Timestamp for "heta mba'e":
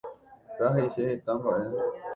1.11-1.63